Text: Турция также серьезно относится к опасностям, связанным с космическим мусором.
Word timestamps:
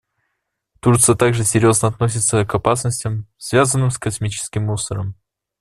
Турция 0.79 1.13
также 1.15 1.43
серьезно 1.43 1.89
относится 1.89 2.43
к 2.43 2.55
опасностям, 2.55 3.27
связанным 3.37 3.91
с 3.91 3.99
космическим 3.99 4.63
мусором. 4.63 5.13